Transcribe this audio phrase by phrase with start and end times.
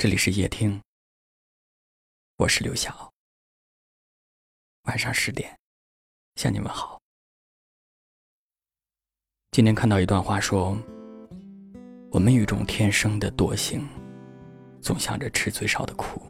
[0.00, 0.80] 这里是夜听，
[2.36, 3.12] 我是刘晓。
[4.84, 5.58] 晚上十点，
[6.36, 7.00] 向你们好。
[9.50, 10.78] 今天看到一段话，说：
[12.12, 13.88] 我们有一种天生的惰性，
[14.80, 16.22] 总想着吃最少的苦，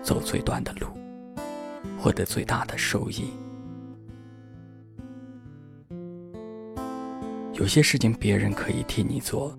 [0.00, 0.86] 走最短的路，
[1.98, 3.32] 获得最大的收益。
[7.54, 9.58] 有些事情别人可以替你做。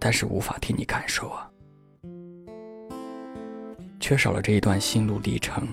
[0.00, 1.48] 但是无法替你感受啊，
[4.00, 5.68] 缺少了这一段心路历程，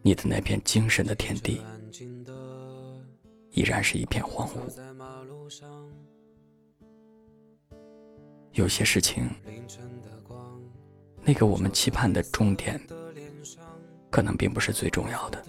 [0.00, 1.60] 你的那片精神的天地，
[3.50, 4.54] 依然是一片荒芜。
[8.52, 9.28] 有些事情，
[11.22, 12.80] 那个我们期盼的终点，
[14.10, 15.44] 可能并不是最重要的，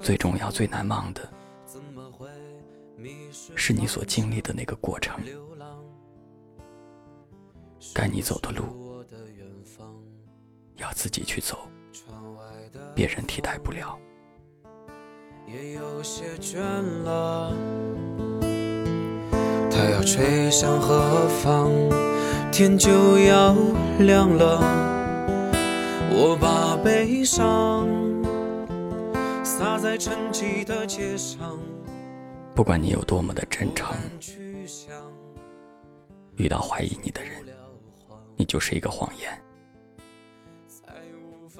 [0.00, 1.28] 最重要、最难忘的。
[3.56, 5.18] 是你所经历的那个过程，
[7.94, 9.04] 该你走的路，
[10.76, 11.68] 要自己去走，
[12.94, 13.98] 别人替代不了。
[15.46, 16.60] 也有些倦
[17.02, 17.52] 了，
[19.70, 21.70] 它要吹向何方？
[22.52, 23.54] 天就要
[23.98, 24.60] 亮了，
[26.10, 27.88] 我把悲伤
[29.44, 31.58] 洒在沉寂的街上。
[32.54, 33.96] 不管你有多么的真诚，
[36.36, 37.42] 遇到怀疑你的人，
[38.36, 39.32] 你就是一个谎言；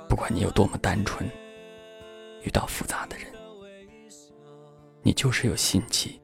[0.08, 1.26] 不管你有多么单纯，
[2.42, 3.32] 遇到复杂的人，
[5.02, 6.20] 你就是有心机；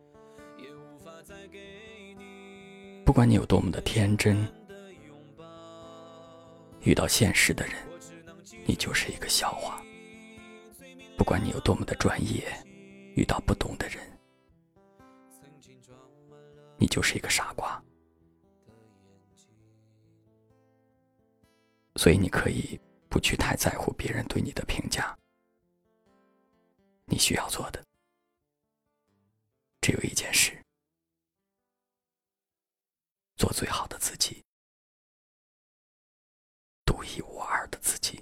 [3.05, 4.47] 不管你有多么的天真，
[6.83, 7.75] 遇到现实的人，
[8.67, 9.81] 你就是一个笑话；
[11.17, 12.45] 不管你有多么的专业，
[13.15, 13.99] 遇到不懂的人。
[16.79, 17.83] 你就是一个傻瓜，
[21.97, 25.17] 所以你可以不去太在乎别人对你的评价。
[27.07, 27.83] 你需要做的
[29.81, 30.61] 只有一件事：
[33.37, 34.45] 做最好的自己，
[36.85, 38.21] 独一无二的自己。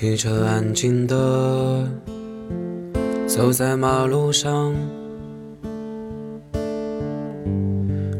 [0.00, 1.84] 汽车安静的
[3.26, 4.72] 走在马路上，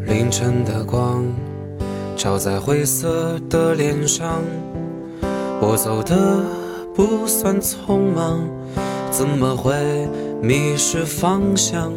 [0.04, 1.24] 凌晨的光
[2.16, 4.42] 照在灰色的脸上。
[5.60, 6.42] 我走的
[6.96, 8.40] 不算匆忙，
[9.12, 9.72] 怎么会
[10.42, 11.92] 迷失方向？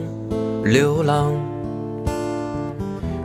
[0.63, 1.33] 流浪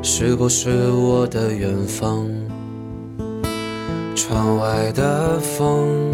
[0.03, 2.27] 是不是我的远方？
[4.15, 6.11] 窗外的风。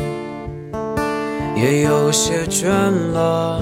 [1.55, 2.69] 也有些倦
[3.13, 3.61] 了，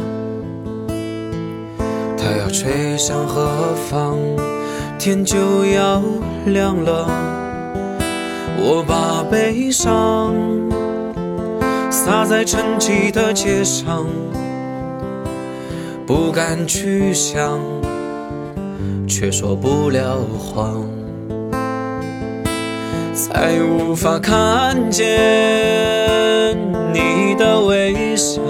[2.16, 4.16] 它要吹向何方？
[4.98, 6.02] 天就要
[6.44, 7.08] 亮了，
[8.58, 10.34] 我把悲伤
[11.90, 14.06] 洒在沉寂的街上，
[16.06, 17.58] 不敢去想，
[19.08, 20.84] 却说不了谎，
[23.28, 25.06] 再无法看见。
[26.90, 28.40] 你的微笑，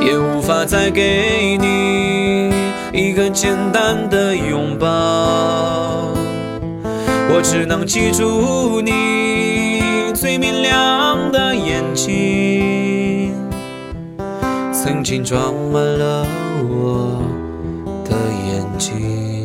[0.00, 2.50] 也无法再给你
[2.90, 4.86] 一个简单的拥抱。
[7.34, 9.82] 我只能记住你
[10.14, 13.34] 最明亮的眼睛，
[14.72, 16.26] 曾经装满了
[16.66, 17.22] 我
[18.08, 18.16] 的
[18.48, 19.41] 眼睛。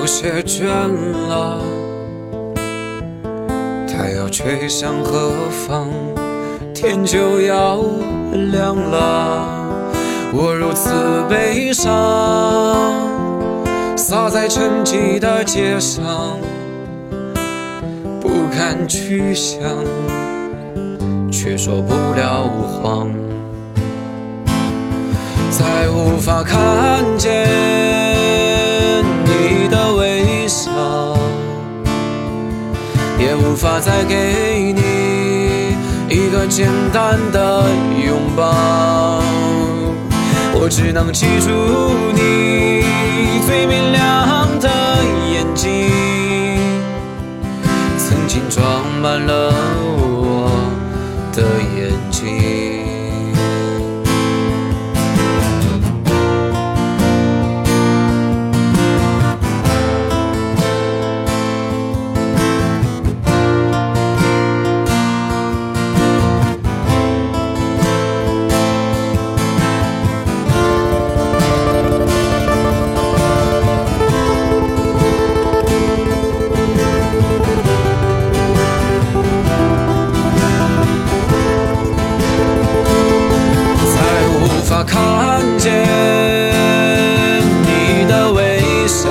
[0.00, 0.66] 有些倦
[1.28, 1.60] 了，
[3.88, 5.30] 它要吹向何
[5.66, 5.88] 方？
[6.74, 7.80] 天就要
[8.52, 9.46] 亮了，
[10.32, 10.90] 我如此
[11.30, 11.94] 悲伤，
[13.96, 16.04] 洒在沉寂的街上，
[18.20, 19.60] 不敢去想，
[21.30, 22.48] 却说不了
[22.82, 23.08] 谎，
[25.50, 27.43] 再无法看见
[33.54, 35.76] 无法再给你
[36.10, 37.64] 一个简单的
[38.04, 39.22] 拥抱。
[40.54, 41.50] 我只能记住
[42.12, 42.82] 你
[43.46, 44.23] 最明亮
[84.86, 85.72] 看见
[87.62, 89.08] 你的微笑，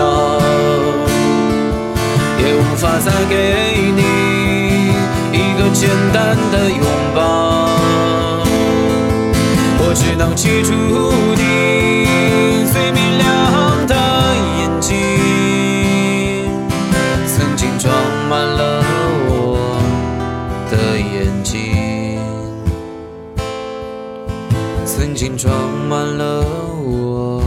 [2.40, 4.02] 也无法再给你
[5.32, 6.86] 一个简单的拥
[7.16, 7.70] 抱。
[9.80, 10.72] 我只能记住
[11.36, 13.96] 你最明亮的
[14.60, 14.92] 眼睛，
[17.28, 17.94] 曾经装
[18.30, 18.84] 满了
[19.28, 19.82] 我
[20.72, 21.73] 的眼睛。
[25.14, 26.44] 曾经装满了
[26.82, 27.44] 我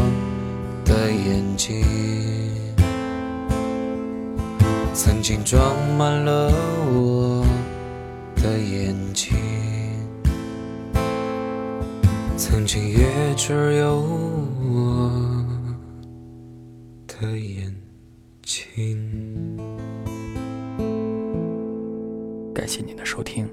[0.85, 1.85] 的眼睛，
[4.95, 6.49] 曾经装满了
[6.95, 7.45] 我
[8.37, 9.37] 的眼睛，
[12.37, 13.97] 曾经也只有
[14.71, 15.11] 我
[17.09, 17.75] 的眼
[18.45, 19.59] 睛。
[22.55, 23.51] 感谢您的收听，